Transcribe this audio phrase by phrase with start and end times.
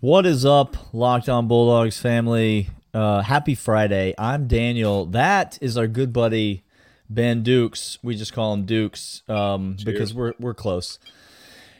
[0.00, 2.68] What is up, Locked On Bulldogs family?
[2.92, 4.14] Uh, happy Friday.
[4.18, 5.06] I'm Daniel.
[5.06, 6.64] That is our good buddy
[7.08, 7.98] Ben Dukes.
[8.02, 10.98] We just call him Dukes um, because we're we're close.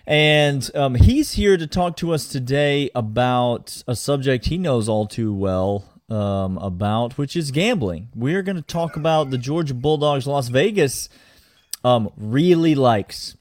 [0.07, 5.07] And um, he's here to talk to us today about a subject he knows all
[5.07, 8.09] too well um, about, which is gambling.
[8.15, 10.27] We're going to talk about the Georgia Bulldogs.
[10.27, 11.11] Las Vegas
[11.85, 13.37] um, really likes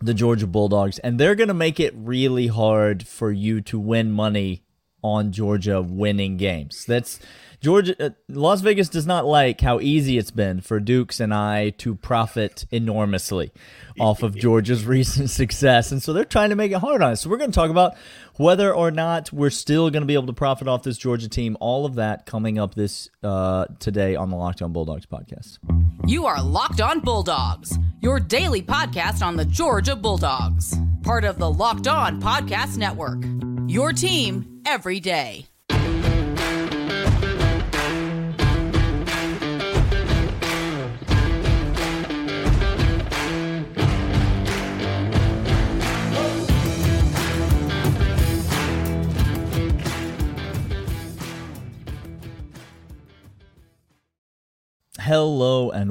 [0.00, 4.12] the Georgia Bulldogs, and they're going to make it really hard for you to win
[4.12, 4.62] money
[5.02, 6.84] on Georgia winning games.
[6.86, 7.20] That's
[7.60, 7.94] Georgia.
[8.02, 11.94] Uh, Las Vegas does not like how easy it's been for Dukes and I to
[11.96, 13.50] profit enormously
[13.98, 17.22] off of Georgia's recent success, and so they're trying to make it hard on us.
[17.22, 17.96] So we're going to talk about
[18.36, 21.56] whether or not we're still going to be able to profit off this Georgia team.
[21.60, 25.58] All of that coming up this uh, today on the Locked On Bulldogs podcast.
[26.06, 31.50] You are Locked On Bulldogs, your daily podcast on the Georgia Bulldogs, part of the
[31.50, 33.24] Locked On Podcast Network.
[33.66, 35.47] Your team every day.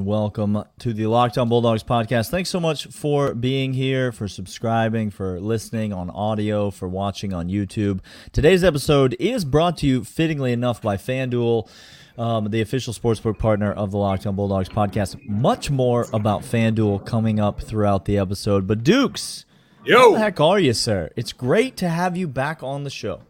[0.08, 2.30] Welcome to the Locked On Bulldogs podcast.
[2.30, 7.50] Thanks so much for being here, for subscribing, for listening on audio, for watching on
[7.50, 8.00] YouTube.
[8.32, 11.70] Today's episode is brought to you, fittingly enough, by FanDuel,
[12.18, 15.22] um, the official sportsbook partner of the Locked On Bulldogs podcast.
[15.28, 18.66] Much more about FanDuel coming up throughout the episode.
[18.66, 19.44] But Dukes,
[19.84, 19.98] Yo.
[19.98, 21.12] how the heck are you, sir?
[21.18, 23.24] It's great to have you back on the show.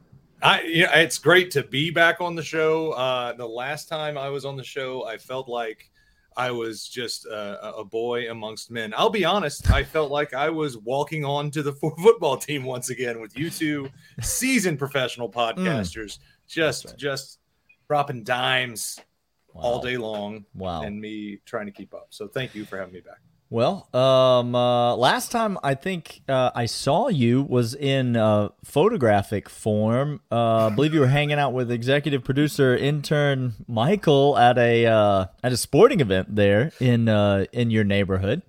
[0.44, 2.92] I yeah, it's great to be back on the show.
[2.92, 5.90] Uh, the last time I was on the show, I felt like
[6.38, 8.94] I was just a, a boy amongst men.
[8.96, 12.92] I'll be honest, I felt like I was walking on to the football team once
[12.92, 13.90] again with you two
[14.22, 15.34] seasoned professional mm.
[15.34, 16.98] podcasters, just right.
[16.98, 17.40] just
[17.88, 19.00] dropping dimes
[19.56, 20.84] all day long, Wow.
[20.84, 22.08] and me trying to keep up.
[22.12, 23.18] So thank you for having me back.
[23.50, 29.48] Well, um, uh, last time I think uh, I saw you was in uh, photographic
[29.48, 30.20] form.
[30.30, 35.26] Uh, I believe you were hanging out with executive producer intern Michael at a uh,
[35.44, 38.42] at a sporting event there in uh, in your neighborhood.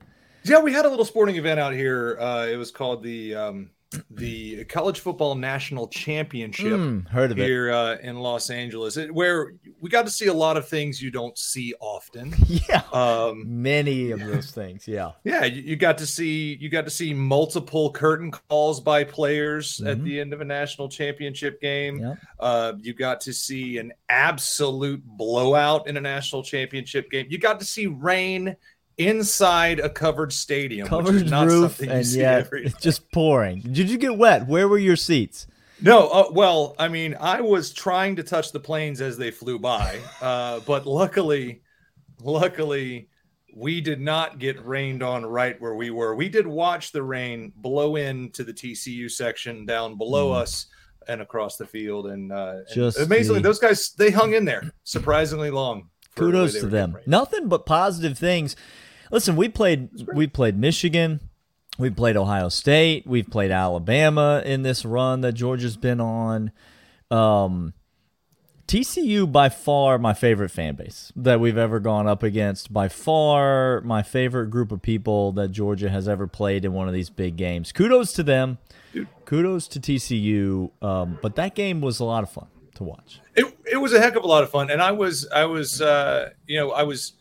[0.42, 2.18] Yeah, we had a little sporting event out here.
[2.50, 3.70] It was called the um,
[4.10, 6.74] the College Football National Championship.
[6.78, 7.44] Hmm, heard of it?
[7.46, 11.00] here uh, in Los Angeles, it, where we got to see a lot of things
[11.00, 12.34] you don't see often.
[12.68, 14.86] Yeah, Um, many of those things.
[14.86, 19.04] Yeah, yeah, you, you got to see you got to see multiple curtain calls by
[19.04, 20.04] players at Mhm.
[20.04, 22.14] the end of a national championship game.
[22.38, 27.26] Uh, you got to see an absolute blowout in a national championship game.
[27.30, 28.54] You got to see rain
[28.98, 33.60] inside a covered stadium, which Covered is not roof something you and every just pouring.
[33.60, 34.46] Did you get wet?
[34.46, 35.46] Where were your seats?
[35.80, 39.58] No, uh, well, I mean, I was trying to touch the planes as they flew
[39.60, 41.62] by, uh, but luckily,
[42.22, 43.08] luckily,
[43.54, 46.14] we did not get rained on right where we were.
[46.14, 50.42] We did watch the rain blow into the TCU section down below Mm.
[50.42, 50.66] us
[51.08, 54.44] and across the field, and, uh, and Just amazingly, the- those guys they hung in
[54.44, 55.88] there surprisingly long.
[56.14, 56.96] for the kudos to them.
[57.06, 58.56] Nothing but positive things.
[59.10, 61.20] Listen, we played we played Michigan,
[61.78, 66.52] we played Ohio State, we've played Alabama in this run that Georgia's been on.
[67.10, 67.72] Um,
[68.68, 72.70] TCU by far my favorite fan base that we've ever gone up against.
[72.70, 76.92] By far my favorite group of people that Georgia has ever played in one of
[76.92, 77.72] these big games.
[77.72, 78.58] Kudos to them.
[79.24, 80.70] Kudos to TCU.
[80.82, 83.20] Um, but that game was a lot of fun to watch.
[83.34, 85.80] It, it was a heck of a lot of fun, and I was I was
[85.80, 87.14] uh, you know I was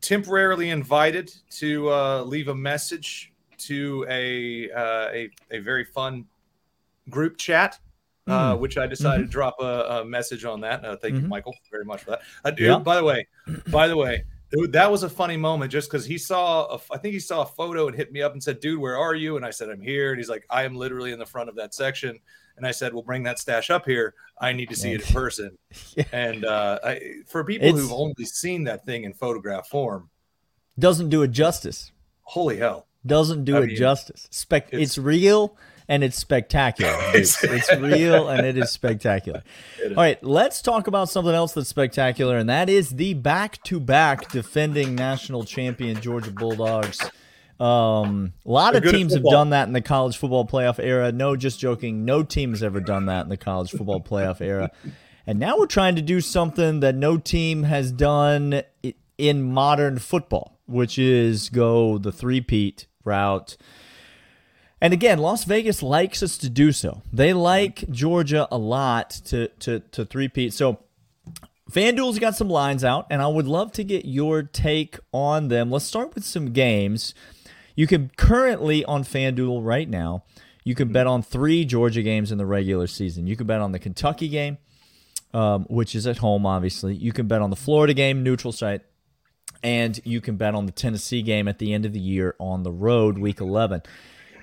[0.00, 6.26] temporarily invited to uh, leave a message to a uh, a a very fun
[7.08, 7.78] group chat,
[8.26, 8.58] uh, Mm.
[8.60, 10.84] which I decided to drop a, a message on that.
[10.84, 11.28] Uh, thank you, Mhm.
[11.28, 12.20] Michael, very much for that.
[12.44, 12.78] Uh, dude, Yeah.
[12.78, 13.26] by the way,
[13.70, 14.24] by the way.
[14.52, 17.42] Dude, that was a funny moment just because he saw, a, I think he saw
[17.42, 19.36] a photo and hit me up and said, Dude, where are you?
[19.36, 20.10] And I said, I'm here.
[20.10, 22.20] And he's like, I am literally in the front of that section.
[22.56, 24.14] And I said, Well, bring that stash up here.
[24.40, 25.56] I need to see it in person.
[25.96, 26.04] Yeah.
[26.12, 30.10] And uh, I, for people It's- who've only seen that thing in photograph form,
[30.78, 31.92] Doesn't do it justice.
[32.22, 32.86] holy hell.
[33.04, 34.26] doesn't do I it mean, justice.
[34.30, 35.56] Spec- it's, it's- real
[35.88, 36.90] and it's spectacular.
[37.14, 39.42] It's- it's real and it is spectacular.
[39.82, 39.96] It is.
[39.96, 44.94] All right, let's talk about something else that's spectacular, and that is the back-to-back defending
[44.96, 46.98] national champion Georgia Bulldogs.
[47.58, 51.10] Um, a lot They're of teams have done that in the college football playoff era.
[51.10, 52.04] No, just joking.
[52.04, 54.70] No team has ever done that in the college football playoff era.
[55.26, 58.62] And now we're trying to do something that no team has done
[59.16, 63.56] in modern football, which is go the three-peat route.
[64.78, 67.02] And again, Las Vegas likes us to do so.
[67.10, 70.52] They like Georgia a lot to to to three-peat.
[70.52, 70.80] So
[71.70, 75.70] FanDuel's got some lines out, and I would love to get your take on them.
[75.70, 77.14] Let's start with some games.
[77.76, 80.24] You can currently on FanDuel right now,
[80.64, 83.28] you can bet on three Georgia games in the regular season.
[83.28, 84.58] You can bet on the Kentucky game,
[85.32, 86.94] um, which is at home, obviously.
[86.94, 88.80] You can bet on the Florida game, neutral site,
[89.62, 92.64] and you can bet on the Tennessee game at the end of the year on
[92.64, 93.82] the road, week 11.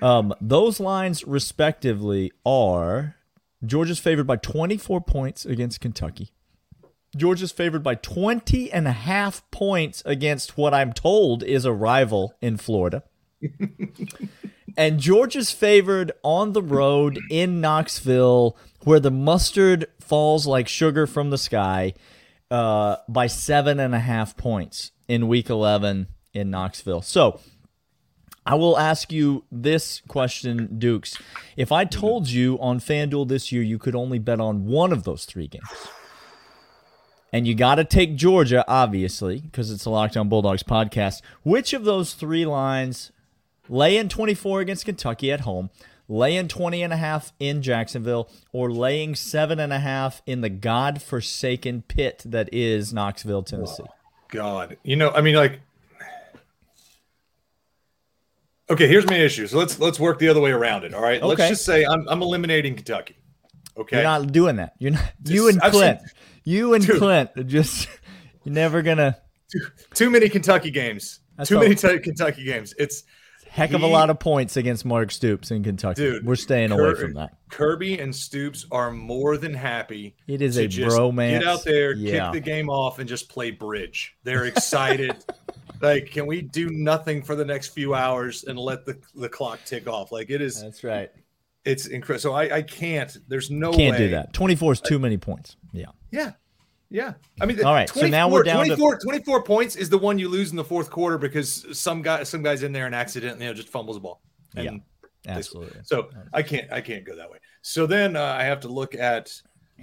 [0.01, 3.15] Um, those lines, respectively, are
[3.65, 6.30] Georgia's favored by 24 points against Kentucky.
[7.15, 12.35] Georgia's favored by 20 and a half points against what I'm told is a rival
[12.41, 13.03] in Florida.
[14.75, 21.30] And Georgia's favored on the road in Knoxville, where the mustard falls like sugar from
[21.30, 21.94] the sky,
[22.50, 27.01] uh, by seven and a half points in week 11 in Knoxville.
[27.01, 27.40] So
[28.45, 31.18] I will ask you this question, Dukes.
[31.56, 35.04] If I told you on FanDuel this year you could only bet on one of
[35.04, 35.69] those three games,
[37.31, 41.74] and you got to take Georgia, obviously, because it's a Locked On Bulldogs podcast, which
[41.74, 43.12] of those three lines
[43.73, 45.69] lay in 24 against Kentucky at home,
[46.07, 50.41] lay in 20 and a half in Jacksonville, or laying seven and a half in
[50.41, 53.83] the god-forsaken pit that is Knoxville, Tennessee?
[54.29, 55.59] God, you know, I mean, like,
[58.69, 59.47] okay, here's my issue.
[59.47, 60.93] So let's let's work the other way around it.
[60.93, 61.27] All right, okay.
[61.27, 63.17] let's just say I'm I'm eliminating Kentucky.
[63.75, 64.73] Okay, You're not doing that.
[64.79, 65.11] You're not.
[65.21, 65.99] Just- you and Clint.
[65.99, 66.09] seen-
[66.45, 66.97] you and Dude.
[66.97, 67.87] Clint are just.
[68.43, 69.17] You're never gonna.
[69.93, 71.19] too many Kentucky games.
[71.37, 72.73] That's too many t- Kentucky games.
[72.77, 73.03] It's
[73.53, 76.01] Heck of a lot of points against Mark Stoops in Kentucky.
[76.01, 77.38] Dude, We're staying Cur- away from that.
[77.51, 80.15] Kirby and Stoops are more than happy.
[80.27, 81.39] It is a bromance.
[81.39, 82.31] Get out there, Yeah.
[82.31, 84.15] kick the game off, and just play bridge.
[84.23, 85.15] They're excited.
[85.81, 89.59] like, can we do nothing for the next few hours and let the, the clock
[89.65, 90.11] tick off?
[90.11, 90.59] Like, it is.
[90.59, 91.11] That's right.
[91.63, 92.21] It's incredible.
[92.21, 93.15] So I, I can't.
[93.27, 94.06] There's no Can't way.
[94.07, 94.33] do that.
[94.33, 95.57] 24 is too many points.
[95.71, 95.85] Yeah.
[96.11, 96.31] Yeah.
[96.94, 97.13] Yeah.
[97.42, 100.19] I mean, All right, so now we're down to- 24, 24 points is the one
[100.19, 103.45] you lose in the fourth quarter because some guy, some guy's in there and accidentally
[103.45, 104.22] you know, just fumbles the ball.
[104.56, 104.81] And
[105.28, 105.80] Absolutely.
[105.84, 107.40] So I can't I can't go that way.
[107.62, 109.42] So then uh, I have to look at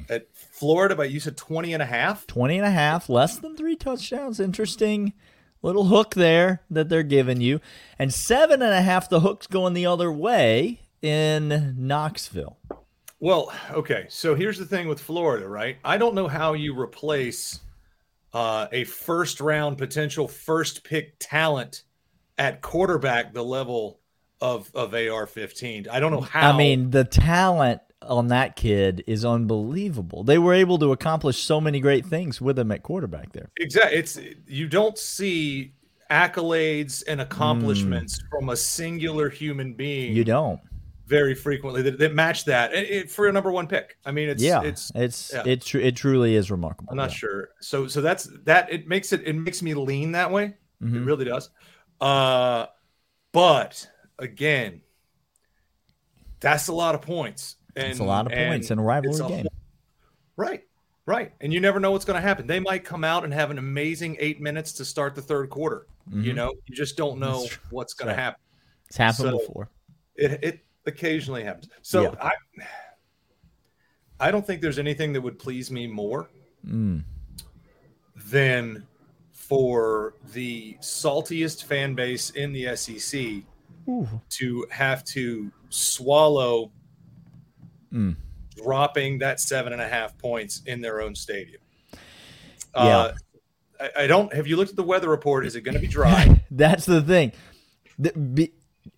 [0.08, 2.26] at Florida but you said 20 and a half.
[2.28, 4.38] 20 and a half, less than three touchdowns.
[4.38, 5.12] Interesting
[5.62, 7.60] little hook there that they're giving you.
[7.98, 12.59] And seven and a half, the hook's going the other way in Knoxville.
[13.20, 14.06] Well, okay.
[14.08, 15.76] So here's the thing with Florida, right?
[15.84, 17.60] I don't know how you replace
[18.32, 21.82] uh, a first round potential first pick talent
[22.38, 24.00] at quarterback the level
[24.40, 25.88] of of AR-15.
[25.88, 26.52] I don't know how.
[26.52, 30.24] I mean, the talent on that kid is unbelievable.
[30.24, 33.50] They were able to accomplish so many great things with him at quarterback there.
[33.58, 33.98] Exactly.
[33.98, 35.74] It's you don't see
[36.10, 40.16] accolades and accomplishments from a singular human being Hmm.
[40.16, 40.60] You don't.
[41.10, 43.98] Very frequently that, that match that it, it- for a number one pick.
[44.06, 45.42] I mean, it's yeah, it's it's yeah.
[45.44, 46.88] it tr- it truly is remarkable.
[46.90, 47.16] I'm not yeah.
[47.16, 47.48] sure.
[47.60, 48.72] So so that's that.
[48.72, 50.54] It makes it it makes me lean that way.
[50.80, 51.04] It Mhm.
[51.04, 51.50] really does.
[52.00, 52.66] Uh,
[53.32, 53.86] but
[54.18, 54.80] again,
[56.40, 57.56] that's a lot of points.
[57.76, 59.38] And, It's a lot of points in a rivalry a game.
[59.40, 59.52] whole-
[60.36, 60.62] Right,
[61.06, 61.32] right.
[61.40, 62.46] And you never know what's going to happen.
[62.46, 65.86] They might come out and have an amazing eight minutes to start the third quarter.
[66.10, 66.36] You Mhm.
[66.36, 68.40] know, you just don't know what's going to happen.
[68.88, 69.68] It's happened So- before.
[70.16, 71.68] It it occasionally happens.
[71.82, 72.14] So Yeah.
[72.20, 72.32] I
[74.22, 76.28] I don't think there's anything that would please me more
[76.66, 77.04] Mm.
[78.26, 78.86] than
[79.32, 83.44] for the saltiest fan base in the SEC
[83.88, 84.06] Ooh.
[84.30, 86.70] to have to swallow
[87.92, 88.14] Mm.
[88.56, 91.60] dropping that seven and a half points in their own stadium.
[92.76, 92.80] Yeah.
[92.98, 93.14] Uh,
[93.80, 94.32] I, I don't.
[94.34, 95.46] Have you looked at the weather report?
[95.46, 96.42] Is it going to be dry?
[96.50, 97.32] That's the thing.
[97.98, 98.52] The- be-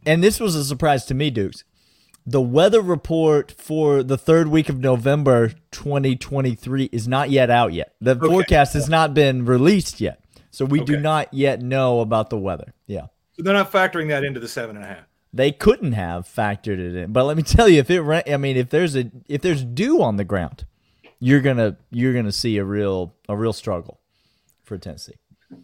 [0.04, 1.62] and this was a surprise to me, Dukes.
[2.24, 7.94] The weather report for the third week of November 2023 is not yet out yet.
[8.00, 10.22] The forecast has not been released yet.
[10.52, 12.74] So we do not yet know about the weather.
[12.86, 13.06] Yeah.
[13.32, 15.04] so they're not factoring that into the seven and a half.
[15.32, 17.12] They couldn't have factored it in.
[17.12, 20.02] But let me tell you if it I mean if there's a if there's dew
[20.02, 20.66] on the ground,
[21.18, 23.98] you're going to you're to see a real a real struggle
[24.62, 25.14] for Tennessee.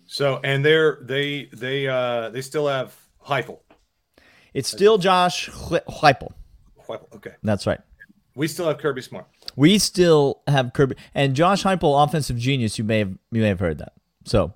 [0.07, 2.97] So and they're they they uh they still have
[3.27, 3.61] Heupel.
[4.55, 6.33] It's still Josh Heupel.
[6.89, 7.15] Heupel.
[7.17, 7.81] Okay, That's right.
[8.35, 9.27] we still have Kirby Smart.
[9.57, 12.79] We still have Kirby and Josh Heupel, offensive genius.
[12.79, 13.93] You may have you may have heard that.
[14.25, 14.55] So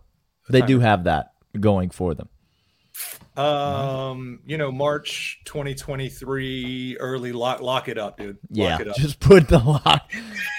[0.49, 2.29] they do have that going for them.
[3.37, 8.37] Um, you know, March 2023, early lock lock it up, dude.
[8.37, 8.97] Lock Yeah, it up.
[8.97, 10.11] just put the lock.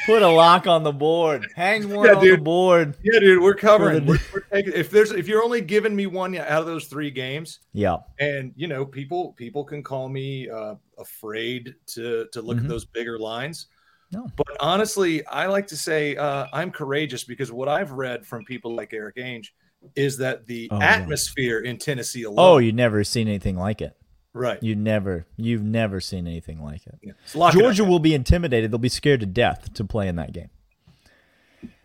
[0.07, 1.47] Put a lock on the board.
[1.55, 2.97] Hang one Yeah, on the board.
[3.03, 4.05] Yeah, dude, we're covering.
[4.05, 6.85] the- We're, we're taking, if there's if you're only giving me one out of those
[6.87, 7.97] three games, Yeah.
[8.19, 12.61] and you know people people can call me uh, afraid to to look Mhm.
[12.63, 13.67] at those bigger lines.
[14.11, 14.27] No.
[14.35, 18.75] But honestly, I like to say uh, I'm courageous because what I've read from people
[18.75, 19.47] like Erik Ainge
[19.95, 20.85] is that the Oh, yeah.
[20.85, 22.35] atmosphere in Tennessee alone.
[22.39, 23.95] Oh, you've never seen anything like it.
[24.33, 24.61] right.
[24.63, 26.95] You never, you've never seen anything like it.
[27.03, 27.11] Yeah.
[27.25, 28.71] So lock it up, Georgia will be intimidated.
[28.71, 30.49] They'll be scared to death to play in that game.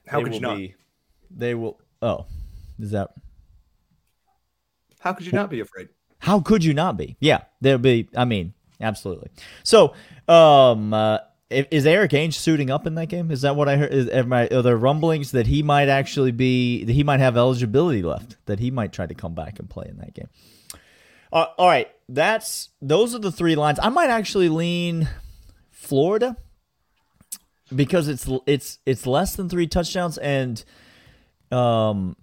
[0.06, 0.56] How They could you not?
[0.56, 0.74] be-
[1.30, 1.78] they will.
[2.00, 2.26] Oh,
[2.78, 3.10] is that?
[5.00, 5.88] How could you not be afraid?
[6.20, 7.16] How could you not be?
[7.20, 8.08] Yeah, there'll be.
[8.16, 9.30] I mean, absolutely.
[9.62, 9.94] So,
[10.26, 13.30] um, uh, i- is Erik Ainge suiting up in that game?
[13.30, 13.92] Is that what I heard?
[13.92, 16.84] Is, I, are there rumblings that he might actually be?
[16.84, 18.36] That he might have eligibility left?
[18.46, 20.28] That he might try to come back and play in that game?
[21.32, 23.78] Uh, all right, that's those are the three lines.
[23.82, 25.08] I might actually lean
[25.70, 26.36] Florida
[27.74, 30.64] because it's it's it's less than three touchdowns and
[31.50, 32.16] um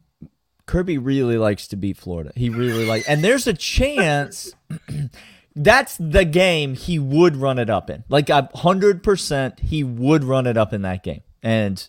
[0.66, 2.32] Kirby really likes to beat Florida.
[2.36, 4.54] He really like and there's a chance
[5.56, 8.04] that's the game he would run it up in.
[8.10, 11.22] Like a hundred percent he would run it up in that game.
[11.42, 11.88] And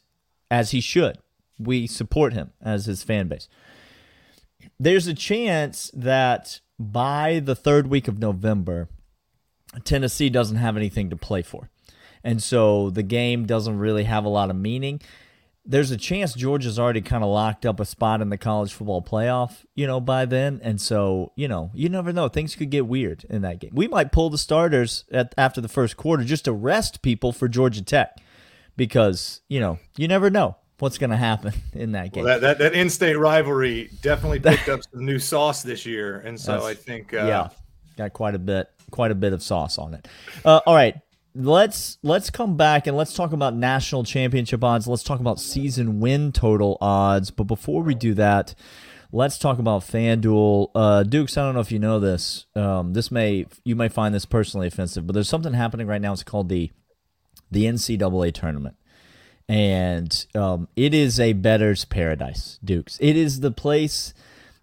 [0.51, 1.19] as he should.
[1.59, 3.49] We support him as his fan base.
[4.79, 8.89] There's a chance that by the third week of November,
[9.85, 11.71] Tennessee doesn't have anything to play for.
[12.23, 15.01] And so the game doesn't really have a lot of meaning.
[15.69, 19.03] There's a chance Georgia's already kind of locked up a spot in the college football
[19.03, 20.61] playoff, you know, by then.
[20.63, 22.29] And so, you know, you never know.
[22.29, 23.73] Things could get weird in that game.
[23.75, 27.49] We might pull the starters at, after the first quarter just to rest people for
[27.49, 28.17] Georgia Tech
[28.77, 32.25] because, you know, you never know what's going to happen in that game.
[32.25, 36.39] Well, that, that that in-state rivalry definitely picked up some new sauce this year, and
[36.39, 37.49] so That's- I think uh, yeah,
[37.97, 40.07] got quite a bit, quite a bit of sauce on it.
[40.45, 40.97] Uh, all right,
[41.37, 44.87] let's let's come back and let's talk about national championship odds.
[44.87, 47.31] Let's talk about season win total odds.
[47.31, 48.55] But before we do that,
[49.13, 50.71] let's talk about FanDuel.
[50.75, 52.47] Uh, Dukes, I don't know if you know this.
[52.55, 56.13] Um, this may you may find this personally offensive, but there's something happening right now.
[56.13, 56.71] It's called the
[57.51, 58.77] the NCAA tournament
[59.49, 62.99] and um, it is a bettor's paradise, Dukes.
[63.01, 64.13] It is the place.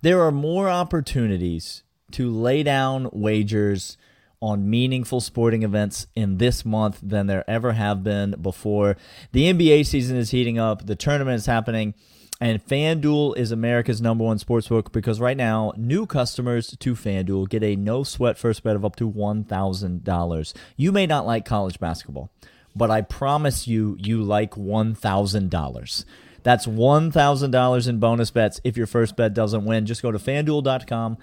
[0.02, 3.98] There are more opportunities to lay down wagers
[4.44, 8.98] on meaningful sporting events in this month than there ever have been before.
[9.32, 10.86] The NBA season is heating up.
[10.86, 11.94] The tournament is happening.
[12.42, 17.64] And FanDuel is America's number one sportsbook because right now, new customers to FanDuel get
[17.64, 20.54] a no sweat first bet of up to $1,000.
[20.76, 22.30] You may not like college basketball,
[22.76, 26.06] but I promise you, you like $1,000.
[26.44, 29.86] That's $1,000 in bonus bets if your first bet doesn't win.
[29.86, 31.18] Just go to fanduel.com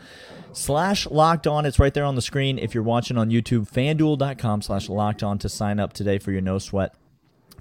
[0.52, 1.66] slash locked on.
[1.66, 2.59] It's right there on the screen.
[2.59, 6.40] If you're watching on YouTube, fanduel.com slash locked on to sign up today for your
[6.40, 6.95] no sweat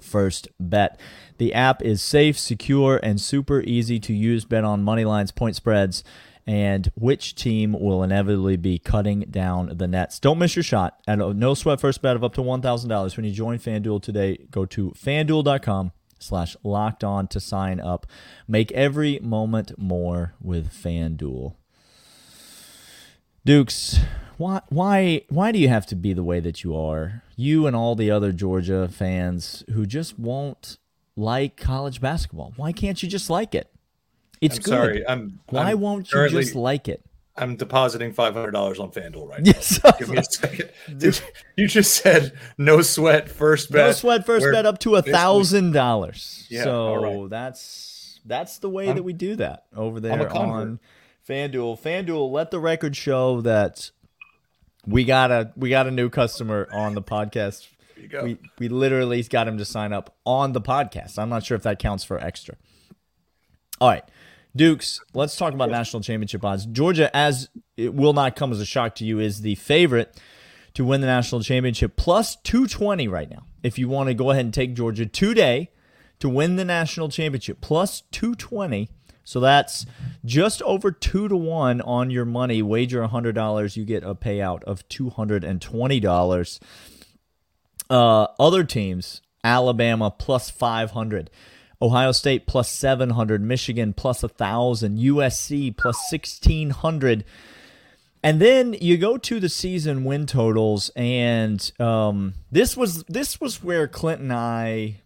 [0.00, 0.98] first bet.
[1.38, 4.44] The app is safe, secure, and super easy to use.
[4.44, 6.02] Bet on money lines, point spreads,
[6.46, 10.18] and which team will inevitably be cutting down the nets.
[10.18, 13.24] Don't miss your shot at a no sweat first bet of up to $1,000 when
[13.24, 14.46] you join FanDuel today.
[14.50, 18.06] Go to fanduel.com slash locked on to sign up.
[18.46, 21.54] Make every moment more with FanDuel.
[23.44, 23.98] Dukes,
[24.36, 27.22] why why why do you have to be the way that you are?
[27.36, 30.78] You and all the other Georgia fans who just won't
[31.16, 32.52] like college basketball.
[32.56, 33.72] Why can't you just like it?
[34.40, 34.70] It's I'm good.
[34.70, 35.08] sorry.
[35.08, 37.02] I'm why I'm won't you just like it?
[37.36, 39.52] I'm depositing five hundred dollars on FanDuel right now.
[39.52, 39.80] Yes.
[39.98, 40.70] Give me a second.
[40.98, 41.20] Dude,
[41.56, 43.86] you just said no sweat first bet.
[43.86, 46.46] No sweat first bet up to a thousand dollars.
[46.50, 47.30] So right.
[47.30, 50.78] that's that's the way I'm- that we do that over I'm there on
[51.28, 51.80] FanDuel.
[51.80, 53.90] FanDuel, let the record show that
[54.86, 57.68] we got a we got a new customer on the podcast.
[57.94, 58.24] There you go.
[58.24, 61.18] We we literally got him to sign up on the podcast.
[61.18, 62.56] I'm not sure if that counts for extra.
[63.80, 64.04] All right.
[64.56, 66.66] Dukes, let's talk about national championship odds.
[66.66, 70.20] Georgia, as it will not come as a shock to you, is the favorite
[70.74, 73.44] to win the national championship, plus 220 right now.
[73.62, 75.70] If you want to go ahead and take Georgia today
[76.18, 78.88] to win the national championship, plus 220.
[79.24, 79.86] So that's
[80.24, 82.62] just over two to one on your money.
[82.62, 86.60] Wager $100, you get a payout of $220.
[87.88, 91.30] Uh, other teams, Alabama plus 500.
[91.82, 97.24] Ohio State plus 700, Michigan plus 1,000, USC plus 1,600.
[98.22, 103.64] And then you go to the season win totals, and um, this was this was
[103.64, 105.00] where Clint and I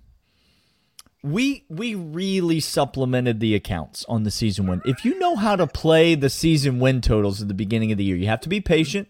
[1.24, 4.82] we we really supplemented the accounts on the season win.
[4.84, 8.04] If you know how to play the season win totals at the beginning of the
[8.04, 9.08] year, you have to be patient.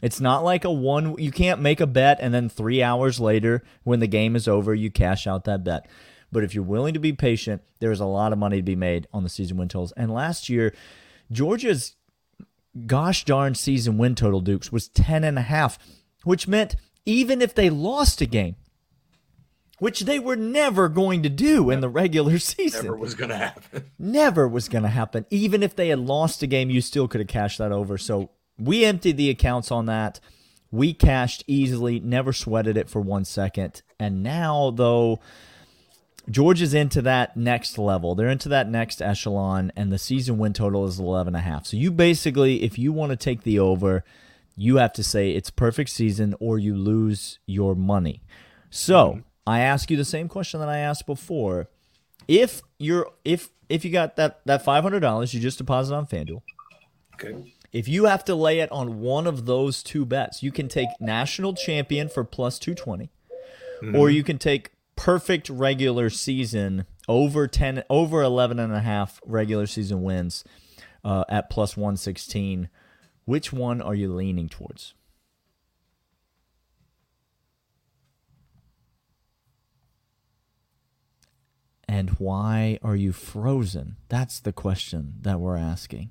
[0.00, 3.62] It's not like a one, you can't make a bet and then three hours later,
[3.84, 5.86] when the game is over, you cash out that bet.
[6.32, 9.06] But if you're willing to be patient, there's a lot of money to be made
[9.12, 9.92] on the season win totals.
[9.98, 10.74] And last year,
[11.30, 11.94] Georgia's
[12.86, 15.78] gosh darn season win total, Dukes, was 10 and a half,
[16.24, 18.56] which meant even if they lost a game,
[19.80, 22.84] which they were never going to do in the regular season.
[22.84, 23.90] Never was going to happen.
[23.98, 25.26] Never was going to happen.
[25.30, 27.98] Even if they had lost a game, you still could have cashed that over.
[27.98, 30.20] So we emptied the accounts on that.
[30.70, 33.82] We cashed easily, never sweated it for one second.
[33.98, 35.18] And now, though,
[36.28, 38.14] Georgia's into that next level.
[38.14, 41.66] They're into that next echelon, and the season win total is 11.5.
[41.66, 44.04] So you basically, if you want to take the over,
[44.56, 48.22] you have to say it's perfect season or you lose your money.
[48.68, 49.20] So mm-hmm.
[49.46, 51.68] I ask you the same question that I asked before.
[52.28, 56.06] If you're if if you got that that five hundred dollars you just deposit on
[56.06, 56.42] FanDuel,
[57.14, 57.54] okay.
[57.72, 60.88] If you have to lay it on one of those two bets, you can take
[60.98, 63.10] national champion for plus 220
[63.82, 63.96] mm-hmm.
[63.96, 69.66] or you can take perfect regular season over 10 over 11 and a half regular
[69.66, 70.44] season wins
[71.04, 72.68] uh, at plus 116
[73.24, 74.92] which one are you leaning towards
[81.90, 86.10] and why are you frozen that's the question that we're asking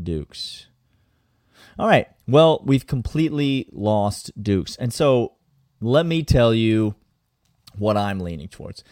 [0.00, 0.66] Dukes.
[1.78, 2.08] All right.
[2.26, 4.76] Well, we've completely lost Dukes.
[4.76, 5.32] And so
[5.80, 6.94] let me tell you
[7.76, 8.84] what I'm leaning towards.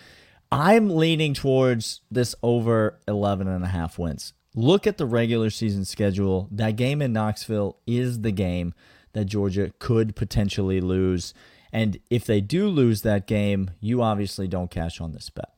[0.51, 4.35] I'm leaning towards this over 11 and a half wins.
[4.55, 6.49] Look at the regular season schedule.
[6.53, 8.73] That game in Knoxville is the game
[9.13, 11.35] that Georgia could potentially lose.
[11.73, 15.54] And if they do lose that game, you obviously don't cash on this bet.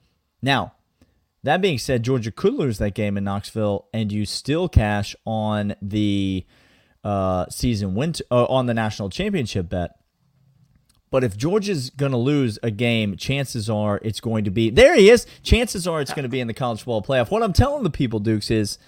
[0.46, 0.74] Now,
[1.42, 5.74] that being said, Georgia could lose that game in Knoxville, and you still cash on
[5.82, 6.46] the
[7.02, 9.98] uh, season win t- uh, on the national championship bet.
[11.10, 14.94] But if Georgia's going to lose a game, chances are it's going to be there.
[14.94, 15.26] He is.
[15.42, 17.32] Chances are it's going to be in the college football playoff.
[17.32, 18.78] What I'm telling the people, Dukes, is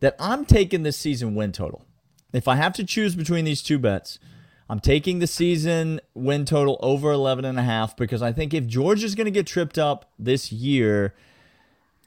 [0.00, 1.84] that I'm taking this season win total.
[2.32, 4.18] If I have to choose between these two bets,
[4.68, 8.66] I'm taking the season win total over 11 and a half because I think if
[8.66, 11.14] Georgia's going to get tripped up this year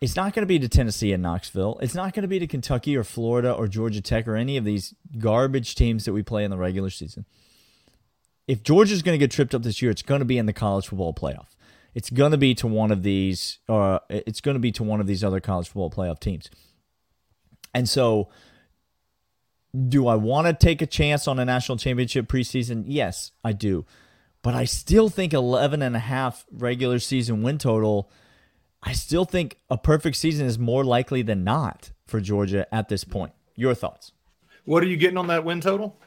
[0.01, 1.77] it's not going to be to Tennessee and Knoxville.
[1.79, 4.65] It's not going to be to Kentucky or Florida or Georgia Tech or any of
[4.65, 7.25] these garbage teams that we play in the regular season.
[8.47, 10.53] If Georgia's going to get tripped up this year, it's going to be in the
[10.53, 11.49] college football playoff.
[11.93, 14.99] It's going to be to one of these, uh, it's going to be to one
[14.99, 16.49] of these other college football playoff teams.
[17.73, 18.29] And so,
[19.87, 22.83] do I want to take a chance on a national championship preseason?
[22.87, 23.85] Yes, I do.
[24.41, 28.11] But I still think 11 and a half regular season win total–
[28.83, 33.03] I still think a perfect season is more likely than not for Georgia at this
[33.03, 33.33] point.
[33.55, 34.11] Your thoughts?
[34.65, 35.99] What are you getting on that win total?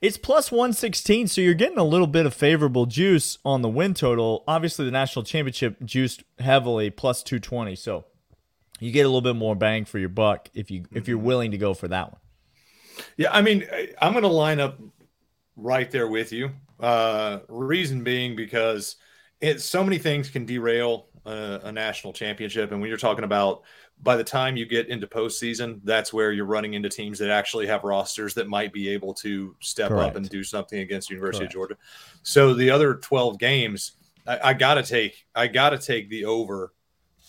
[0.00, 3.94] It's plus 116, so you're getting a little bit of favorable juice on the win
[3.94, 4.44] total.
[4.48, 7.74] Obviously, the national championship juiced heavily, plus 220.
[7.76, 8.06] So
[8.78, 11.26] you get a little bit more bang for your buck if you if you're mm-hmm.
[11.26, 12.20] willing to go for that one.
[13.16, 13.66] Yeah, I mean,
[14.00, 14.78] I'm going to line up
[15.56, 16.50] right there with you.
[16.78, 18.96] Uh, reason being because
[19.40, 22.72] it so many things can derail a, a, national championship.
[22.72, 23.62] And when you're talking about
[24.02, 27.66] by the time you get into postseason, that's where you're running into teams that actually
[27.66, 30.10] have rosters that might be able to step Correct.
[30.10, 31.54] up and do something against University Correct.
[31.54, 31.76] of Georgia.
[32.22, 33.92] So the other 12 games,
[34.26, 36.72] I, I gotta take I gotta take the over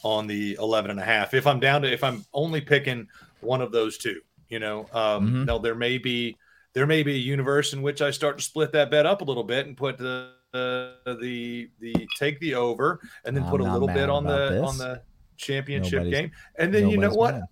[0.03, 1.33] on the 11 and a half.
[1.33, 3.07] If I'm down to if I'm only picking
[3.41, 5.45] one of those two, you know, um, mm-hmm.
[5.45, 6.37] now there may be
[6.73, 9.23] there may be a universe in which I start to split that bet up a
[9.23, 13.61] little bit and put the the the the take the over and then I'm put
[13.61, 14.61] a little bit on the this.
[14.61, 15.01] on the
[15.37, 16.31] championship nobody's, game.
[16.57, 17.35] And then you know what?
[17.35, 17.43] Mad.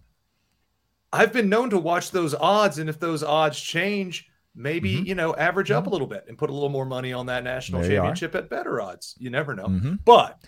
[1.11, 5.05] I've been known to watch those odds, and if those odds change, maybe mm-hmm.
[5.05, 5.89] you know average up mm-hmm.
[5.89, 8.49] a little bit and put a little more money on that national there championship at
[8.49, 9.15] better odds.
[9.17, 9.67] You never know.
[9.67, 9.95] Mm-hmm.
[10.05, 10.43] But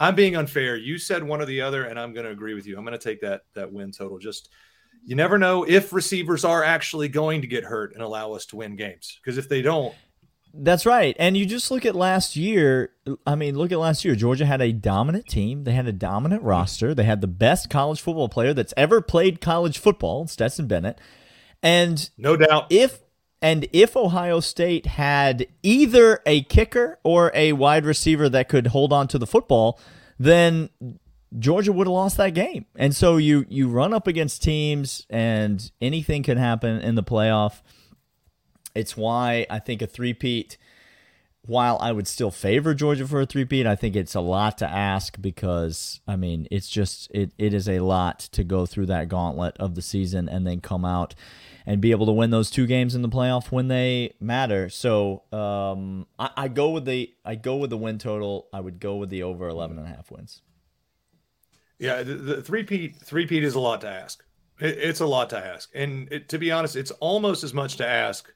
[0.00, 0.76] I'm being unfair.
[0.76, 2.76] You said one or the other, and I'm going to agree with you.
[2.76, 4.18] I'm going to take that that win total.
[4.18, 4.50] Just
[5.04, 8.56] you never know if receivers are actually going to get hurt and allow us to
[8.56, 9.18] win games.
[9.22, 9.94] Because if they don't,
[10.56, 11.16] that's right.
[11.18, 12.90] And you just look at last year.
[13.26, 14.14] I mean, look at last year.
[14.14, 15.64] Georgia had a dominant team.
[15.64, 16.94] They had a dominant roster.
[16.94, 21.00] They had the best college football player that's ever played college football, Stetson Bennett.
[21.60, 23.00] And no doubt, if
[23.42, 28.92] and if Ohio State had either a kicker or a wide receiver that could hold
[28.92, 29.80] on to the football,
[30.18, 30.70] then
[31.38, 32.66] Georgia would have lost that game.
[32.76, 37.62] And so you you run up against teams and anything can happen in the playoff.
[38.74, 40.56] It's why I think a three-peat
[41.46, 44.68] while I would still favor Georgia for a three-peat, I think it's a lot to
[44.68, 49.08] ask because I mean it's just it, it is a lot to go through that
[49.08, 51.14] gauntlet of the season and then come out
[51.66, 54.68] and be able to win those two games in the playoff when they matter.
[54.68, 58.48] So um, I, I go with the I go with the win total.
[58.52, 60.40] I would go with the over 11 and a half wins.
[61.78, 64.22] Yeah, the, the three-peat three-peat is a lot to ask.
[64.60, 67.76] It, it's a lot to ask, and it, to be honest, it's almost as much
[67.78, 68.32] to ask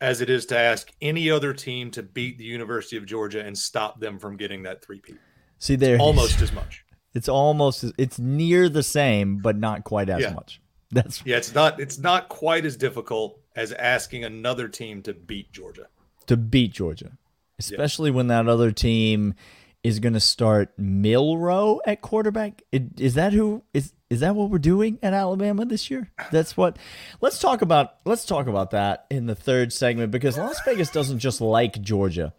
[0.00, 3.56] as it is to ask any other team to beat the University of Georgia and
[3.56, 5.16] stop them from getting that three-peat.
[5.58, 6.84] See, there almost as much.
[7.14, 10.32] It's almost it's near the same, but not quite as Yeah.
[10.34, 10.60] much.
[10.90, 15.52] That's Yeah, it's not it's not quite as difficult as asking another team to beat
[15.52, 15.86] Georgia.
[16.26, 17.12] to beat Georgia,
[17.58, 19.34] especially when that other team
[19.84, 22.62] is going to start Milroe at quarterback.
[22.72, 26.10] Is that who is is that what we're doing at Alabama this year?
[26.30, 26.78] That's what.
[27.20, 31.18] Let's talk about let's talk about that in the third segment because Las Vegas doesn't
[31.18, 32.32] just like Georgia.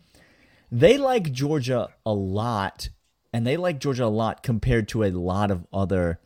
[0.71, 2.89] They like Georgia a lot,
[3.31, 6.19] and they like Georgia a lot compared to a lot of other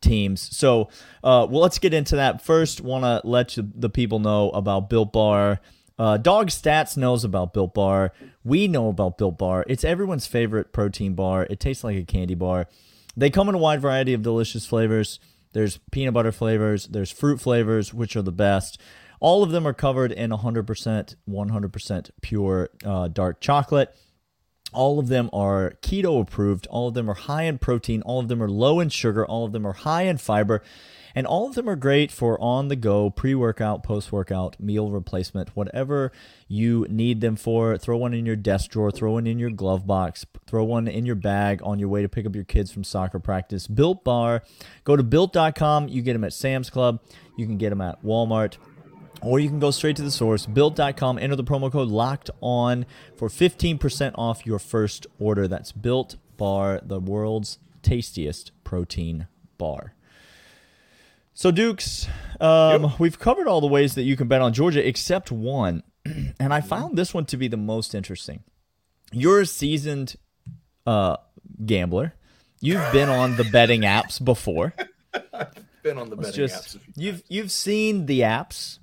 [0.00, 0.56] teams.
[0.56, 0.88] So,
[1.22, 2.42] uh, well, let's get into that.
[2.42, 5.60] First, want to let you, the people know about Built Bar.
[6.00, 8.14] Uh, Dog Stats knows about Built Bar.
[8.42, 9.66] We know about Built Bar.
[9.68, 11.46] It's everyone's favorite protein bar.
[11.50, 12.68] It tastes like a candy bar.
[13.18, 15.20] They come in a wide variety of delicious flavors.
[15.52, 18.80] There's peanut butter flavors, there's fruit flavors, which are the best.
[19.20, 23.94] All of them are covered in 100%, 100% pure uh, dark chocolate.
[24.72, 26.66] All of them are keto approved.
[26.68, 28.00] All of them are high in protein.
[28.02, 29.26] All of them are low in sugar.
[29.26, 30.62] All of them are high in fiber.
[31.14, 34.90] And all of them are great for on the go, pre workout, post workout, meal
[34.90, 36.12] replacement, whatever
[36.48, 37.76] you need them for.
[37.76, 41.06] Throw one in your desk drawer, throw one in your glove box, throw one in
[41.06, 43.66] your bag on your way to pick up your kids from soccer practice.
[43.66, 44.42] Built Bar.
[44.84, 45.88] Go to built.com.
[45.88, 47.00] You get them at Sam's Club.
[47.36, 48.56] You can get them at Walmart
[49.22, 52.86] or you can go straight to the source built.com enter the promo code locked on
[53.16, 59.26] for 15% off your first order that's built bar the world's tastiest protein
[59.58, 59.94] bar
[61.34, 62.06] so dukes
[62.40, 66.52] um, we've covered all the ways that you can bet on georgia except one and
[66.54, 68.42] i found this one to be the most interesting.
[69.12, 70.14] You're a seasoned
[70.86, 71.16] uh,
[71.66, 72.14] gambler.
[72.60, 74.72] You've been on the betting apps before.
[75.82, 76.76] Been on the It's betting just apps.
[76.76, 78.78] a few you've you've seen the apps.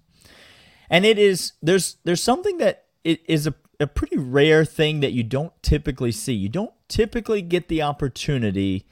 [0.89, 5.13] And it is there's there's something that it is a, a pretty rare thing that
[5.13, 6.33] you don't typically see.
[6.33, 8.85] You don't typically get the opportunity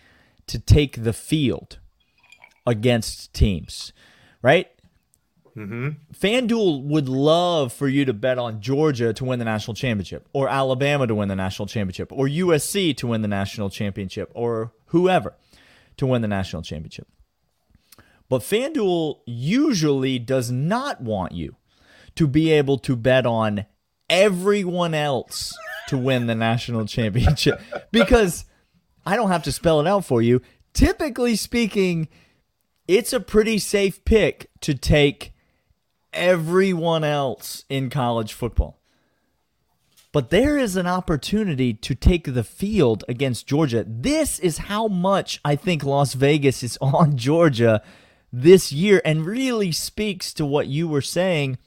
[0.47, 1.79] to take the field
[2.65, 3.93] against teams
[4.41, 4.69] right
[5.57, 5.89] Mm-hmm.
[6.13, 10.49] FanDuel would love for you to bet on Georgia to win the national championship, or
[10.49, 15.33] Alabama to win the national championship, or USC to win the national championship, or whoever
[15.97, 17.07] to win the national championship.
[18.27, 21.55] But FanDuel usually does not want you
[22.15, 23.65] to be able to bet on
[24.09, 25.53] everyone else
[25.87, 28.45] to win the national championship because
[29.05, 30.41] I don't have to spell it out for you.
[30.73, 32.09] Typically speaking,
[32.87, 35.33] it's a pretty safe pick to take
[36.13, 38.79] everyone else in college football.
[40.11, 43.85] But there is an opportunity to take the field against Georgia.
[43.85, 47.81] This is how much I think Las Vegas is on Georgia
[48.31, 51.57] this year and really speaks to what you were saying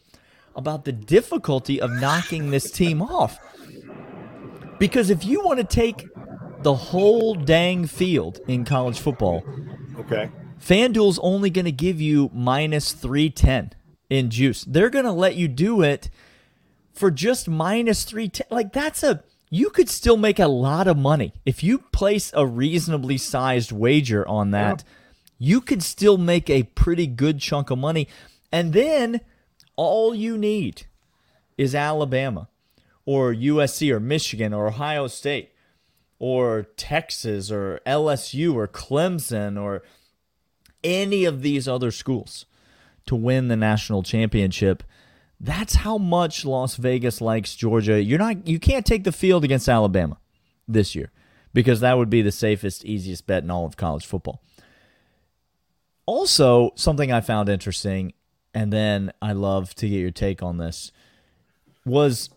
[0.56, 3.38] about the difficulty of knocking this team off.
[4.78, 6.06] Because if you want to take
[6.62, 9.44] the whole dang field in college football,
[9.98, 10.30] Okay.
[10.60, 13.72] FanDuel's only going to give you minus 310
[14.10, 14.64] in juice.
[14.64, 16.10] They're going to let you do it
[16.92, 18.46] for just minus 310.
[18.50, 19.22] Like, that's a.
[19.50, 21.32] You could still make a lot of money.
[21.46, 24.84] If you place a reasonably sized wager on that,
[25.38, 28.08] you could still make a pretty good chunk of money.
[28.52, 29.22] And then
[29.76, 30.86] all you need
[31.56, 32.48] is Alabama
[33.06, 35.52] or USC or Michigan or Ohio State
[36.18, 39.82] or Texas or LSU or Clemson or
[40.82, 42.46] any of these other schools
[43.06, 44.82] to win the national championship.
[45.40, 48.02] That's how much Las Vegas likes Georgia.
[48.02, 50.18] You're not you can't take the field against Alabama
[50.66, 51.10] this year
[51.54, 54.42] because that would be the safest easiest bet in all of college football.
[56.06, 58.12] Also, something I found interesting
[58.54, 60.90] and then I love to get your take on this
[61.84, 62.30] was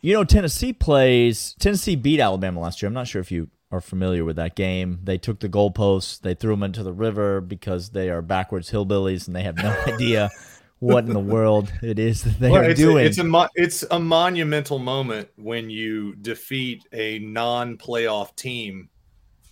[0.00, 2.88] you know Tennessee plays Tennessee beat Alabama last year.
[2.88, 5.00] I'm not sure if you are familiar with that game.
[5.02, 9.26] They took the goalposts, they threw them into the river because they are backwards hillbillies
[9.26, 10.30] and they have no idea
[10.78, 13.04] what in the world it is that they Well, are it's, doing.
[13.04, 18.88] A, it's a mo- it's a monumental moment when you defeat a non-playoff team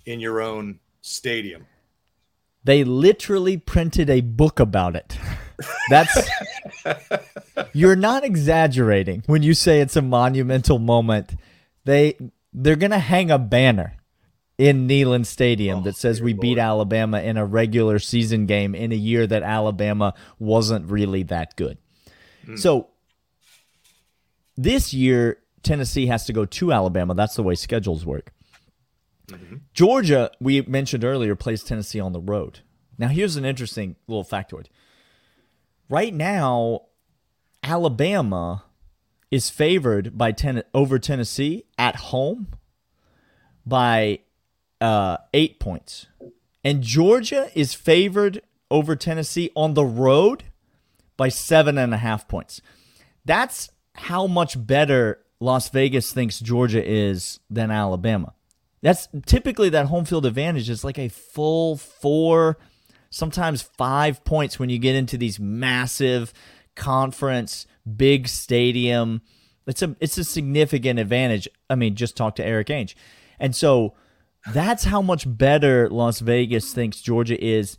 [0.07, 1.67] in your own stadium.
[2.65, 5.17] they literally printed a book about it.
[5.89, 6.29] That's
[7.73, 11.35] you're not exaggerating when you say it's a monumental moment.
[11.85, 12.17] They
[12.53, 13.95] they're gonna hang a banner
[14.61, 18.75] in Neyland Stadium Oh, that says we dear beat Alabama in a regular season game
[18.75, 21.79] in a year that Alabama wasn't really that good.
[22.45, 22.57] Hmm.
[22.57, 22.89] So
[24.59, 27.15] this year Tennessee has to go to Alabama.
[27.15, 28.33] That's the way schedules work.
[29.29, 29.57] Mm-hmm.
[29.73, 32.61] Georgia, we mentioned earlier, plays Tennessee on the road.
[32.99, 34.67] Now, here's an interesting little factoid.
[35.89, 36.83] Right now,
[37.63, 38.65] Alabama
[39.31, 42.49] is favored by ten over Tennessee at home
[43.65, 44.21] by
[44.81, 46.07] uh, eight points,
[46.65, 50.45] and Georgia is favored over Tennessee on the road
[51.17, 52.63] by seven and a half points.
[53.25, 58.35] That's how much better Las Vegas thinks Georgia is than Alabama.
[58.83, 62.59] That's typically that home field advantage is like a full four,
[63.11, 66.33] sometimes five points when you get into these massive
[66.75, 67.67] conference,
[67.97, 69.21] big stadium.
[69.67, 71.49] It's a it's a significant advantage.
[71.69, 72.95] I mean, just talk to Erik Ainge.
[73.39, 73.95] And so
[74.47, 77.77] that's how much better Las Vegas thinks Georgia is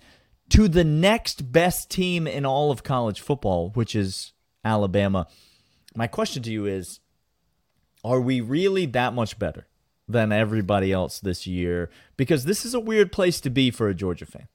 [0.50, 5.28] to the next best team in all of college football, which is Alabama.
[5.96, 7.00] My question to you is
[8.04, 9.68] are we really that much better
[10.08, 11.90] than everybody else this year?
[12.18, 14.48] Because this is a weird place to be for a Georgia fan.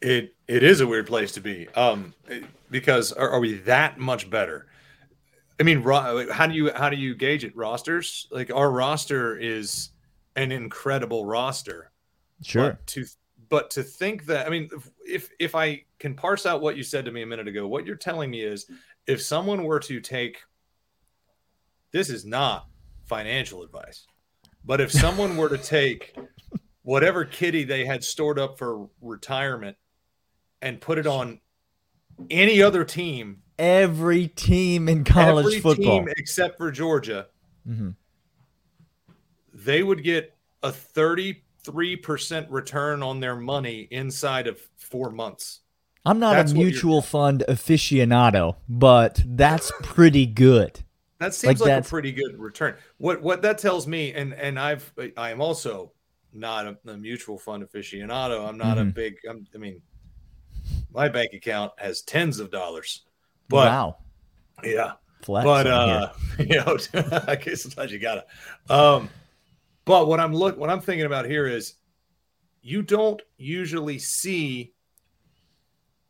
[0.00, 1.68] It it is a weird place to be.
[1.68, 2.14] Um,
[2.70, 4.66] because are, are we that much better?
[5.58, 7.56] I mean, how do you how do you gauge it?
[7.56, 9.90] Rosters like our roster is
[10.36, 11.90] an incredible roster.
[12.42, 12.70] Sure.
[12.72, 13.06] But to
[13.48, 14.68] but to think that I mean,
[15.06, 17.86] if if I can parse out what you said to me a minute ago, what
[17.86, 18.66] you're telling me is
[19.06, 20.38] if someone were to take
[21.92, 22.66] this is not
[23.04, 24.06] financial advice,
[24.64, 26.16] but if someone were to take
[26.82, 29.76] whatever kitty they had stored up for retirement
[30.60, 31.40] and put it on
[32.30, 36.00] any other team, Every team in college football.
[36.00, 37.28] team except for Georgia,
[37.68, 37.94] Mhm.
[39.64, 45.60] They would get a 33% return on their money inside of four months.
[46.06, 50.80] I'm not That's a mutual fund aficionado, but that's pretty good.
[51.20, 52.76] That seems Like like, a pretty good return.
[52.98, 55.92] What what that tells me, and and I've I am also
[56.32, 58.46] not a, a mutual fund aficionado.
[58.46, 58.94] I'm not a Mhm.
[58.94, 59.14] big.
[59.28, 59.80] I'm, I mean,
[60.92, 63.02] my bank account has tens of dollars,
[63.48, 63.96] but wow.
[64.64, 66.76] yeah, Flex but uh, you know,
[67.28, 68.24] I guess sometimes you gotta.
[68.68, 69.10] Um,
[69.84, 71.74] but what I'm look what I'm thinking about here is,
[72.62, 74.72] you don't usually see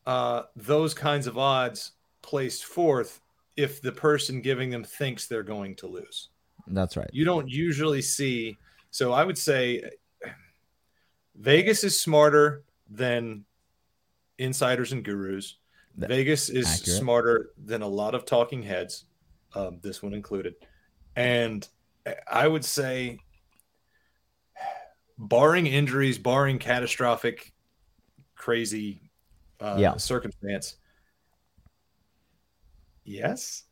[0.07, 3.21] uh, those kinds of odds placed forth
[3.57, 6.29] if the person giving them thinks they're going to lose.
[6.69, 7.11] that's right.
[7.13, 8.57] You don't usually see.
[8.91, 9.83] So I would say
[11.37, 13.45] Vegas is smarter than
[14.39, 15.57] insiders and gurus.
[15.97, 16.99] That- Vegas is accurate.
[16.99, 19.05] smarter than a lot of talking heads,
[19.55, 20.55] um, this one included.
[21.17, 21.67] And
[22.31, 23.19] I would say,
[25.19, 27.53] barring injuries, barring catastrophic,
[28.37, 29.01] crazy
[29.61, 29.97] uh, Yeah.
[29.97, 30.77] circumstance,
[33.05, 33.65] yes.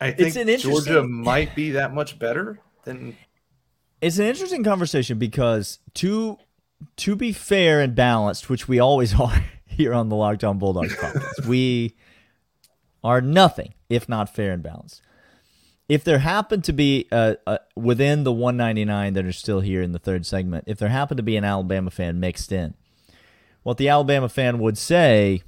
[0.00, 3.16] I think an Georgia might be that much better than
[4.00, 6.38] It's an interesting conversation because to
[6.96, 10.94] to be fair and balanced, which we always are here on the Locked On Bulldogs
[10.94, 11.96] podcast, we
[13.02, 15.02] are nothing if not fair and balanced.
[15.88, 19.92] If there happened to be uh, uh, within the 199 that are still here in
[19.92, 22.74] the third segment, if there happened to be an Alabama fan mixed in,
[23.62, 25.42] what the Alabama fan would say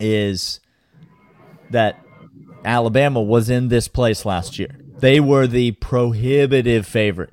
[0.00, 0.60] is
[1.70, 2.04] that
[2.64, 4.76] Alabama was in this place last year.
[4.98, 7.32] They were the prohibitive favorite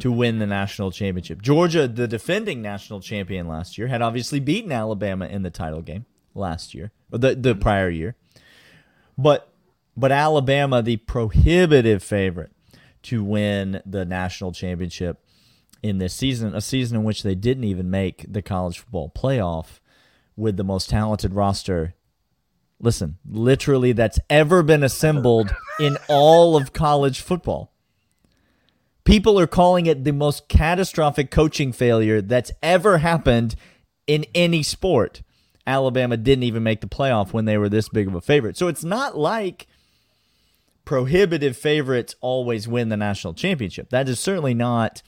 [0.00, 1.42] to win the national championship.
[1.42, 6.06] Georgia, the defending national champion last year, had obviously beaten Alabama in the title game
[6.34, 8.16] last year, or the the prior year.
[9.16, 9.52] But
[9.96, 12.52] but Alabama, the prohibitive favorite
[13.02, 15.24] to win the national championship
[15.82, 19.80] in this season, a season in which they didn't even make the college football playoff
[20.36, 21.94] with the most talented roster
[22.80, 27.72] listen, literally that's ever been assembled in all of college football.
[29.04, 33.54] People are calling it the most catastrophic coaching failure that's ever happened
[34.06, 35.22] in any sport.
[35.66, 38.56] Alabama didn't even make the playoff when they were this big of a favorite.
[38.56, 39.66] So it's not like
[40.86, 43.90] prohibitive favorites always win the national championship.
[43.90, 45.02] That is certainly not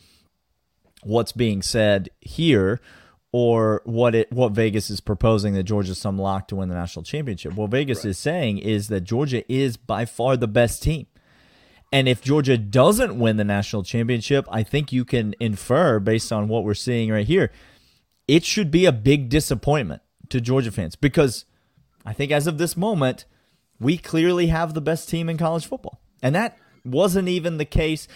[1.03, 2.81] what's being said here
[3.33, 7.05] or what it what Vegas is proposing that Georgia's some lock to win the national
[7.05, 7.55] championship.
[7.55, 11.07] What Vegas is saying is that Georgia is by far the best team.
[11.91, 16.49] And if Georgia doesn't win the national championship, I think you can infer based on
[16.49, 17.51] what we're seeing right here.
[18.27, 21.47] it should be a big disappointment to Georgia fans because
[22.05, 23.25] I think as of this moment,
[23.81, 26.01] we clearly have the best team in college football.
[26.23, 28.09] And that wasn't even the case.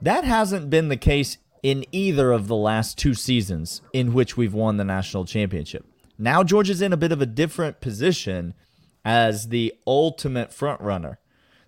[0.00, 4.54] That hasn't been the case in either of the last two seasons in which we've
[4.54, 5.84] won the national championship.
[6.18, 8.54] Now Georgia's in a bit of a different position
[9.04, 11.18] as the ultimate front runner,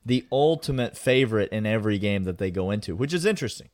[0.04, 3.68] the ultimate favorite in every game that they go into, which is interesting.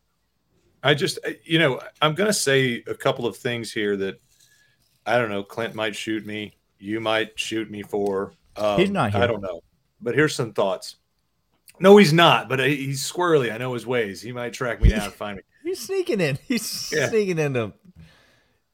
[0.83, 4.21] I just, you know, I'm going to say a couple of things here that
[5.07, 5.43] I don't know.
[5.43, 6.57] Clint might shoot me.
[6.79, 8.33] You might shoot me for.
[8.61, 9.23] Um, he's not here.
[9.23, 9.63] I don't know.
[10.01, 10.97] But here's some thoughts.
[11.79, 12.49] No, he's not.
[12.49, 13.53] But he's squirrely.
[13.53, 14.21] I know his ways.
[14.21, 15.43] He might track me down and find me.
[15.65, 16.39] He's sneaking in.
[16.47, 17.09] He's yeah.
[17.09, 17.73] sneaking into.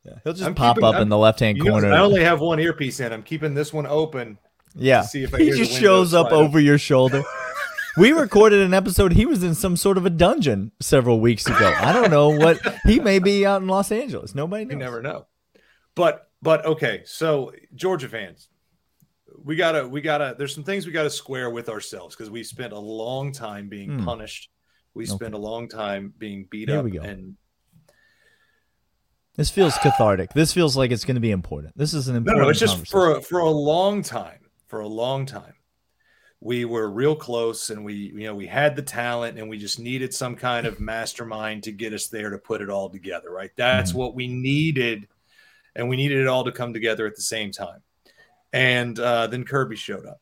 [0.05, 1.93] Yeah, he'll just I'm pop keeping, up I'm, in the left hand corner.
[1.93, 3.13] I only have one earpiece in.
[3.13, 4.39] I'm keeping this one open.
[4.77, 5.03] Yeah.
[5.03, 7.25] see if I he just shows up over your shoulder.
[7.97, 9.15] we recorded an episode.
[9.15, 11.75] He was in some sort of a dungeon several weeks ago.
[11.77, 14.35] I don't know what he may be out in Los Angeles.
[14.35, 14.73] Nobody knows.
[14.73, 15.27] You never know.
[15.95, 18.49] But but okay, so Georgia fans,
[19.45, 20.35] we gotta we gotta.
[20.37, 23.91] There's some things we gotta square with ourselves because we spent a long time being
[23.91, 24.05] mm.
[24.05, 24.51] punished.
[24.95, 25.15] We okay.
[25.15, 27.37] spent a long time being beat Here up, and
[29.37, 30.33] this feels cathartic.
[30.33, 31.77] This feels like it's going to be important.
[31.77, 32.39] This is an important.
[32.39, 34.41] No, no, it's just for a, for a long time.
[34.67, 35.55] For a long time,
[36.41, 39.79] we were real close, and we you know we had the talent, and we just
[39.79, 43.31] needed some kind of mastermind to get us there to put it all together.
[43.31, 43.99] Right, that's mm-hmm.
[44.01, 45.07] what we needed,
[45.77, 47.83] and we needed it all to come together at the same time.
[48.53, 50.21] And uh, then Kirby showed up,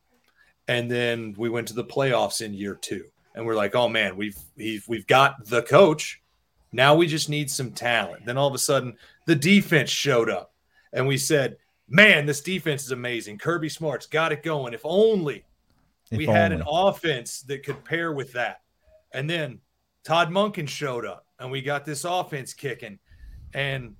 [0.67, 4.17] and then we went to the playoffs in year two, and we're like, oh man,
[4.17, 6.23] we've we've we've got the coach
[6.75, 8.27] now we just need some talent.
[8.27, 10.53] Then all of a sudden, the defense showed up,
[10.93, 11.57] and we said,
[11.89, 13.39] "Man, this defense is amazing.
[13.39, 14.75] Kirby Smart's got it going.
[14.75, 15.45] If only
[16.11, 16.41] if we only.
[16.41, 18.63] had an offense that could pair with that."
[19.13, 19.61] And then
[20.03, 22.99] Todd Monken showed up, and we got this offense kicking,
[23.55, 23.95] and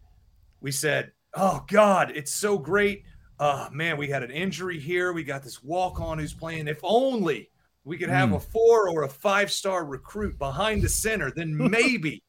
[0.61, 3.05] we said, "Oh God, it's so great."
[3.41, 5.13] Oh man, we had an injury here.
[5.13, 6.69] We got this walk on who's playing.
[6.69, 7.51] If only
[7.85, 8.37] we could have mm.
[8.37, 12.23] a four or a five star recruit behind the center, then maybe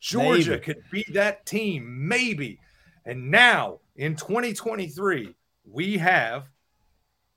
[0.00, 0.62] Georgia maybe.
[0.62, 2.58] could beat that team, maybe.
[3.04, 5.34] And now in 2023,
[5.70, 6.48] we have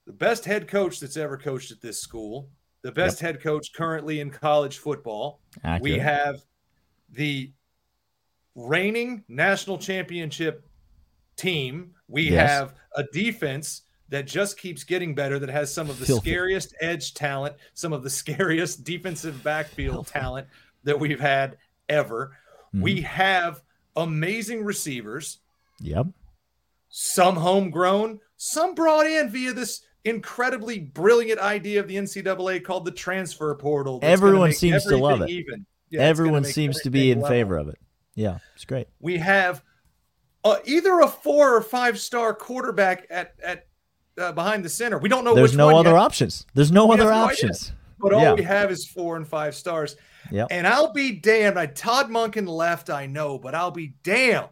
[0.05, 2.49] the best head coach that's ever coached at this school,
[2.81, 3.33] the best yep.
[3.33, 5.41] head coach currently in college football.
[5.63, 5.81] Accurate.
[5.81, 6.41] We have
[7.11, 7.51] the
[8.55, 10.68] reigning national championship
[11.39, 11.91] team.
[12.07, 12.49] We yes.
[12.49, 16.31] have a defense that just keeps getting better, that has some of the Filthy.
[16.31, 20.19] scariest edge talent, some of the scariest defensive backfield Filthy.
[20.19, 20.47] talent
[20.83, 22.35] that we've had ever.
[22.73, 22.81] Mm-hmm.
[22.81, 23.61] We have
[23.95, 25.39] amazing receivers.
[25.81, 26.07] Yep.
[26.89, 32.91] Some homegrown, some brought in via this incredibly brilliant idea of the NCAA called the
[32.91, 33.99] transfer portal.
[34.01, 35.29] Everyone seems to love it.
[35.29, 35.65] Even.
[35.91, 37.29] Yeah, Everyone seems to be in level.
[37.35, 37.79] favor of it.
[38.15, 38.87] Yeah, it's great.
[38.99, 39.63] We have
[40.43, 43.67] uh, either a four or five star quarterback at at
[44.17, 44.97] uh, behind the center.
[44.97, 45.35] We don't know.
[45.35, 45.99] There's no other yet.
[45.99, 46.45] options.
[46.53, 47.71] There's no we other options.
[47.99, 48.33] but all yeah.
[48.33, 49.95] we have is four and five stars.
[50.31, 50.47] Yep.
[50.51, 51.57] And I'll be damned.
[51.57, 54.49] I Todd Monken left, I know, but I'll be damned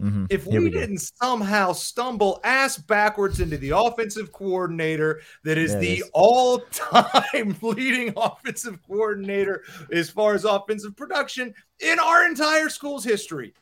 [0.00, 0.26] mm-hmm.
[0.30, 6.04] if we, we didn't somehow stumble ass backwards into the offensive coordinator that is the
[6.12, 13.54] all-time leading offensive coordinator as far as offensive production in our entire school's history.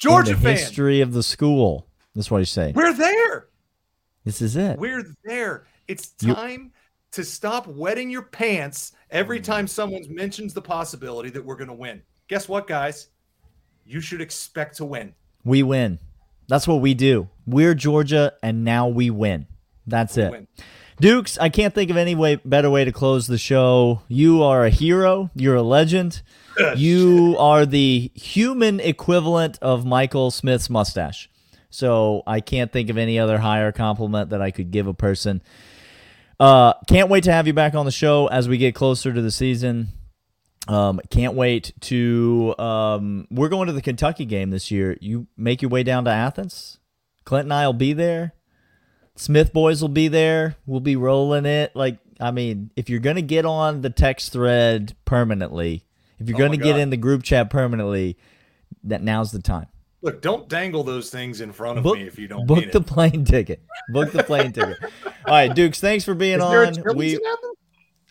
[0.00, 0.56] Georgia fan.
[0.56, 1.86] history of the school.
[2.14, 2.74] That's what he's saying.
[2.74, 3.48] We're there.
[4.24, 4.78] This is it.
[4.78, 5.66] We're there.
[5.86, 6.70] It's time you-
[7.12, 11.74] to stop wetting your pants every time someone mentions the possibility that we're going to
[11.74, 12.02] win.
[12.28, 13.08] Guess what, guys?
[13.84, 15.14] You should expect to win.
[15.44, 15.98] We win.
[16.48, 17.28] That's what we do.
[17.46, 19.46] We're Georgia, and now we win.
[19.86, 20.30] That's we it.
[20.30, 20.48] Win.
[21.00, 24.02] Dukes, I can't think of any way better way to close the show.
[24.08, 25.30] You are a hero.
[25.34, 26.20] You're a legend.
[26.76, 31.30] you are the human equivalent of Michael Smith's mustache.
[31.70, 35.42] So I can't think of any other higher compliment that I could give a person.
[36.38, 39.22] Uh, can't wait to have you back on the show as we get closer to
[39.22, 39.88] the season.
[40.68, 42.54] Um, can't wait to.
[42.58, 44.96] Um, we're going to the Kentucky game this year.
[45.00, 46.78] You make your way down to Athens.
[47.24, 48.34] Clint and I will be there.
[49.20, 50.56] Smith boys will be there.
[50.64, 51.76] We'll be rolling it.
[51.76, 55.84] Like, I mean, if you're gonna get on the text thread permanently,
[56.18, 58.16] if you're oh gonna get in the group chat permanently,
[58.84, 59.66] that now's the time.
[60.00, 62.46] Look, don't dangle those things in front of book, me if you don't.
[62.46, 62.86] Book the it.
[62.86, 63.62] plane ticket.
[63.90, 64.78] Book the plane ticket.
[65.04, 65.80] All right, Dukes.
[65.80, 66.96] Thanks for being Is on.
[66.96, 67.20] we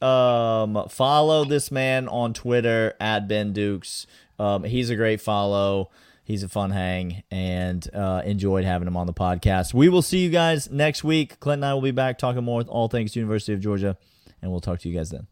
[0.03, 4.05] um follow this man on Twitter at Ben Dukes.
[4.37, 5.89] Um, he's a great follow.
[6.29, 9.73] He's a fun hang, and uh, enjoyed having him on the podcast.
[9.73, 11.39] We will see you guys next week.
[11.39, 13.97] Clint and I will be back talking more with all things University of Georgia,
[14.39, 15.25] and we'll talk to you guys then.